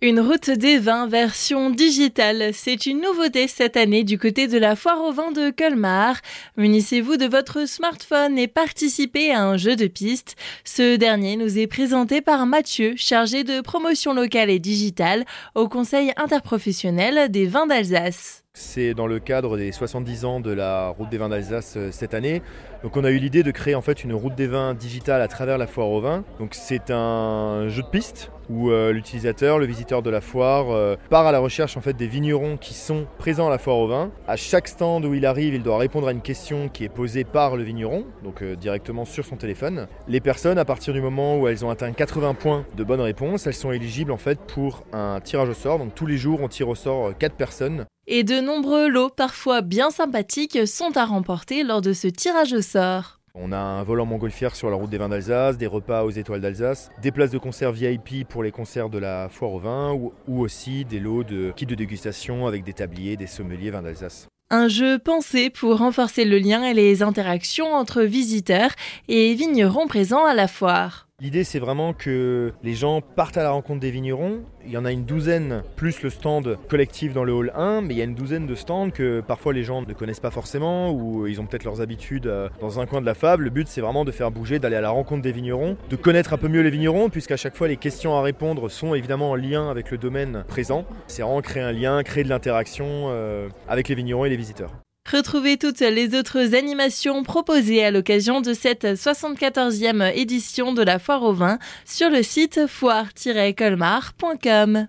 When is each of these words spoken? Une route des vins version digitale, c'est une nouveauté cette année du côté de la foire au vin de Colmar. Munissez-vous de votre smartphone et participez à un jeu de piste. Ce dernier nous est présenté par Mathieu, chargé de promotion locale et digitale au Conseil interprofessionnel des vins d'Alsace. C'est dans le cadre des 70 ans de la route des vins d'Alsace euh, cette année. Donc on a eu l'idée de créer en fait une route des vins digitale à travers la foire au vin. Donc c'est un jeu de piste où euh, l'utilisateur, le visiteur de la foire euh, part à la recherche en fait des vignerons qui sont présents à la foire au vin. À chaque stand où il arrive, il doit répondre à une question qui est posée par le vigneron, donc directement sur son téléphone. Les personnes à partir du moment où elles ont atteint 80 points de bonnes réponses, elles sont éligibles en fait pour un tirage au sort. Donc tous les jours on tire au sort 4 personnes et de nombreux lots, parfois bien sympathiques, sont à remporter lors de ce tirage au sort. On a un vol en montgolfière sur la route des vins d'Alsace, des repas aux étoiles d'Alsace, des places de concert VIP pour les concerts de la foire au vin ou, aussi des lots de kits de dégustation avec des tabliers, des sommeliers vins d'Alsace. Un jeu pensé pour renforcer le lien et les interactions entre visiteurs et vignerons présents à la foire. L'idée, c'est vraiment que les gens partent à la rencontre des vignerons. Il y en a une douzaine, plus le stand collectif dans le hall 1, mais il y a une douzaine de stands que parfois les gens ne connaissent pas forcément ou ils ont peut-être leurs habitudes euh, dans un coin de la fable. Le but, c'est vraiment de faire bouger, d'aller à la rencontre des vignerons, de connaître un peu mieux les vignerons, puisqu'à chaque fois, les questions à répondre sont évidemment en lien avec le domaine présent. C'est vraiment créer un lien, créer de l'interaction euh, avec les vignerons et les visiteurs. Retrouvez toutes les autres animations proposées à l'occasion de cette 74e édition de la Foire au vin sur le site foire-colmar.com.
Une 0.00 0.20
route 0.20 0.50
des 0.50 0.78
vins 0.78 1.08
version 1.08 1.70
digitale, 1.70 2.50
c'est 2.54 2.86
une 2.86 3.00
nouveauté 3.00 3.48
cette 3.48 3.76
année 3.76 4.04
du 4.04 4.16
côté 4.16 4.46
de 4.46 4.56
la 4.56 4.76
foire 4.76 5.02
au 5.02 5.10
vin 5.10 5.32
de 5.32 5.50
Colmar. 5.50 6.20
Munissez-vous 6.56 7.16
de 7.16 7.26
votre 7.26 7.66
smartphone 7.66 8.38
et 8.38 8.46
participez 8.46 9.32
à 9.32 9.42
un 9.42 9.56
jeu 9.56 9.74
de 9.74 9.88
piste. 9.88 10.36
Ce 10.62 10.94
dernier 10.94 11.36
nous 11.36 11.58
est 11.58 11.66
présenté 11.66 12.20
par 12.20 12.46
Mathieu, 12.46 12.94
chargé 12.96 13.42
de 13.42 13.60
promotion 13.60 14.14
locale 14.14 14.50
et 14.50 14.60
digitale 14.60 15.24
au 15.56 15.68
Conseil 15.68 16.12
interprofessionnel 16.16 17.28
des 17.28 17.48
vins 17.48 17.66
d'Alsace. 17.66 18.44
C'est 18.60 18.92
dans 18.92 19.06
le 19.06 19.20
cadre 19.20 19.56
des 19.56 19.70
70 19.70 20.24
ans 20.24 20.40
de 20.40 20.50
la 20.50 20.88
route 20.88 21.08
des 21.08 21.16
vins 21.16 21.28
d'Alsace 21.28 21.74
euh, 21.76 21.90
cette 21.92 22.12
année. 22.12 22.42
Donc 22.82 22.96
on 22.96 23.04
a 23.04 23.10
eu 23.10 23.18
l'idée 23.18 23.44
de 23.44 23.52
créer 23.52 23.76
en 23.76 23.82
fait 23.82 24.02
une 24.02 24.12
route 24.12 24.34
des 24.34 24.48
vins 24.48 24.74
digitale 24.74 25.22
à 25.22 25.28
travers 25.28 25.58
la 25.58 25.68
foire 25.68 25.88
au 25.88 26.00
vin. 26.00 26.24
Donc 26.40 26.54
c'est 26.54 26.90
un 26.90 27.68
jeu 27.68 27.82
de 27.82 27.86
piste 27.86 28.32
où 28.50 28.70
euh, 28.70 28.92
l'utilisateur, 28.92 29.60
le 29.60 29.66
visiteur 29.66 30.02
de 30.02 30.10
la 30.10 30.20
foire 30.20 30.72
euh, 30.72 30.96
part 31.08 31.24
à 31.24 31.30
la 31.30 31.38
recherche 31.38 31.76
en 31.76 31.80
fait 31.80 31.92
des 31.92 32.08
vignerons 32.08 32.56
qui 32.56 32.74
sont 32.74 33.06
présents 33.18 33.46
à 33.46 33.50
la 33.50 33.58
foire 33.58 33.76
au 33.78 33.86
vin. 33.86 34.10
À 34.26 34.34
chaque 34.34 34.66
stand 34.66 35.04
où 35.04 35.14
il 35.14 35.24
arrive, 35.24 35.54
il 35.54 35.62
doit 35.62 35.78
répondre 35.78 36.08
à 36.08 36.12
une 36.12 36.20
question 36.20 36.68
qui 36.68 36.82
est 36.82 36.88
posée 36.88 37.22
par 37.22 37.56
le 37.56 37.62
vigneron, 37.62 38.06
donc 38.24 38.42
directement 38.42 39.04
sur 39.04 39.24
son 39.24 39.36
téléphone. 39.36 39.86
Les 40.08 40.20
personnes 40.20 40.58
à 40.58 40.64
partir 40.64 40.92
du 40.92 41.00
moment 41.00 41.38
où 41.38 41.46
elles 41.46 41.64
ont 41.64 41.70
atteint 41.70 41.92
80 41.92 42.34
points 42.34 42.66
de 42.76 42.82
bonnes 42.82 43.00
réponses, 43.00 43.46
elles 43.46 43.54
sont 43.54 43.70
éligibles 43.70 44.10
en 44.10 44.18
fait 44.18 44.40
pour 44.40 44.82
un 44.92 45.20
tirage 45.20 45.48
au 45.48 45.54
sort. 45.54 45.78
Donc 45.78 45.94
tous 45.94 46.06
les 46.06 46.16
jours 46.16 46.40
on 46.42 46.48
tire 46.48 46.68
au 46.68 46.74
sort 46.74 47.16
4 47.16 47.36
personnes 47.36 47.86
et 48.08 48.24
de 48.24 48.40
nombreux 48.40 48.88
lots, 48.88 49.10
parfois 49.10 49.60
bien 49.60 49.90
sympathiques, 49.90 50.66
sont 50.66 50.96
à 50.96 51.04
remporter 51.04 51.62
lors 51.62 51.82
de 51.82 51.92
ce 51.92 52.08
tirage 52.08 52.54
au 52.54 52.62
sort. 52.62 53.20
On 53.34 53.52
a 53.52 53.58
un 53.58 53.82
vol 53.84 54.00
en 54.00 54.06
montgolfière 54.06 54.56
sur 54.56 54.70
la 54.70 54.76
route 54.76 54.90
des 54.90 54.98
vins 54.98 55.10
d'Alsace, 55.10 55.58
des 55.58 55.66
repas 55.66 56.02
aux 56.02 56.10
étoiles 56.10 56.40
d'Alsace, 56.40 56.90
des 57.02 57.12
places 57.12 57.30
de 57.30 57.38
concert 57.38 57.70
VIP 57.70 58.26
pour 58.28 58.42
les 58.42 58.50
concerts 58.50 58.88
de 58.88 58.98
la 58.98 59.28
foire 59.28 59.52
au 59.52 59.60
vin 59.60 59.92
ou, 59.92 60.40
aussi 60.40 60.84
des 60.84 60.98
lots 60.98 61.22
de 61.22 61.52
kits 61.54 61.66
de 61.66 61.74
dégustation 61.74 62.46
avec 62.46 62.64
des 62.64 62.72
tabliers, 62.72 63.16
des 63.16 63.26
sommeliers 63.26 63.70
vins 63.70 63.82
d'Alsace. 63.82 64.26
Un 64.50 64.68
jeu 64.68 64.98
pensé 64.98 65.50
pour 65.50 65.76
renforcer 65.76 66.24
le 66.24 66.38
lien 66.38 66.64
et 66.64 66.72
les 66.72 67.02
interactions 67.02 67.74
entre 67.74 68.02
visiteurs 68.02 68.70
et 69.06 69.34
vignerons 69.34 69.86
présents 69.86 70.24
à 70.24 70.32
la 70.34 70.48
foire. 70.48 71.07
L'idée, 71.20 71.42
c'est 71.42 71.58
vraiment 71.58 71.94
que 71.94 72.52
les 72.62 72.74
gens 72.74 73.00
partent 73.00 73.38
à 73.38 73.42
la 73.42 73.50
rencontre 73.50 73.80
des 73.80 73.90
vignerons. 73.90 74.42
Il 74.64 74.70
y 74.70 74.76
en 74.76 74.84
a 74.84 74.92
une 74.92 75.04
douzaine, 75.04 75.64
plus 75.74 76.00
le 76.02 76.10
stand 76.10 76.56
collectif 76.68 77.12
dans 77.12 77.24
le 77.24 77.32
hall 77.32 77.50
1, 77.56 77.80
mais 77.80 77.94
il 77.94 77.96
y 77.96 78.00
a 78.00 78.04
une 78.04 78.14
douzaine 78.14 78.46
de 78.46 78.54
stands 78.54 78.90
que 78.90 79.20
parfois 79.20 79.52
les 79.52 79.64
gens 79.64 79.82
ne 79.82 79.92
connaissent 79.94 80.20
pas 80.20 80.30
forcément 80.30 80.92
ou 80.92 81.26
ils 81.26 81.40
ont 81.40 81.46
peut-être 81.46 81.64
leurs 81.64 81.80
habitudes 81.80 82.28
euh, 82.28 82.48
dans 82.60 82.78
un 82.78 82.86
coin 82.86 83.00
de 83.00 83.06
la 83.06 83.14
fable. 83.14 83.42
Le 83.42 83.50
but, 83.50 83.66
c'est 83.66 83.80
vraiment 83.80 84.04
de 84.04 84.12
faire 84.12 84.30
bouger, 84.30 84.60
d'aller 84.60 84.76
à 84.76 84.80
la 84.80 84.90
rencontre 84.90 85.22
des 85.22 85.32
vignerons, 85.32 85.76
de 85.90 85.96
connaître 85.96 86.34
un 86.34 86.38
peu 86.38 86.46
mieux 86.46 86.62
les 86.62 86.70
vignerons, 86.70 87.08
puisqu'à 87.08 87.36
chaque 87.36 87.56
fois, 87.56 87.66
les 87.66 87.78
questions 87.78 88.16
à 88.16 88.22
répondre 88.22 88.68
sont 88.68 88.94
évidemment 88.94 89.32
en 89.32 89.34
lien 89.34 89.68
avec 89.68 89.90
le 89.90 89.98
domaine 89.98 90.44
présent. 90.46 90.84
C'est 91.08 91.22
vraiment 91.22 91.40
créer 91.40 91.64
un 91.64 91.72
lien, 91.72 92.00
créer 92.04 92.22
de 92.22 92.28
l'interaction 92.28 93.08
euh, 93.08 93.48
avec 93.68 93.88
les 93.88 93.96
vignerons 93.96 94.24
et 94.24 94.28
les 94.28 94.36
visiteurs. 94.36 94.70
Retrouvez 95.10 95.56
toutes 95.56 95.80
les 95.80 96.14
autres 96.14 96.54
animations 96.54 97.22
proposées 97.22 97.82
à 97.82 97.90
l'occasion 97.90 98.42
de 98.42 98.52
cette 98.52 98.84
74e 98.84 100.12
édition 100.14 100.74
de 100.74 100.82
la 100.82 100.98
Foire 100.98 101.22
au 101.22 101.32
vin 101.32 101.58
sur 101.86 102.10
le 102.10 102.22
site 102.22 102.66
foire-colmar.com. 102.66 104.86